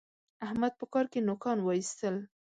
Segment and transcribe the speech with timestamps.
[0.45, 2.15] احمد په کار کې نوکان واېستل.